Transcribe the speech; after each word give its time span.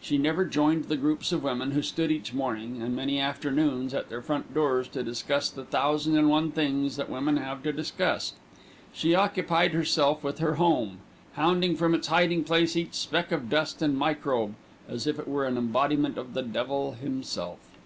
She 0.00 0.16
never 0.16 0.46
joined 0.46 0.84
the 0.84 0.96
groups 0.96 1.30
of 1.30 1.42
women 1.42 1.72
who 1.72 1.82
stood 1.82 2.10
each 2.10 2.32
morning, 2.32 2.80
and 2.80 2.96
many 2.96 3.20
afternoons, 3.20 3.92
at 3.92 4.08
their 4.08 4.22
front 4.22 4.54
doors 4.54 4.88
to 4.88 5.02
discuss 5.02 5.50
the 5.50 5.62
thousand 5.66 6.16
and 6.16 6.30
one 6.30 6.52
things 6.52 6.96
that 6.96 7.10
women 7.10 7.36
have 7.36 7.62
to 7.64 7.70
discuss. 7.70 8.32
She 8.94 9.14
occupied 9.14 9.72
herself 9.72 10.24
with 10.24 10.38
her 10.38 10.54
home, 10.54 11.00
hounding 11.34 11.76
from 11.76 11.94
its 11.94 12.06
hiding 12.06 12.44
place 12.44 12.76
each 12.78 12.94
speck 12.94 13.30
of 13.30 13.50
dust 13.50 13.82
and 13.82 13.94
microbe 13.98 14.54
as 14.88 15.06
if 15.06 15.18
it 15.18 15.28
were 15.28 15.44
an 15.44 15.58
embodiment 15.58 16.16
of 16.16 16.32
the 16.32 16.40
Devil 16.42 16.92
himself. 16.92 17.58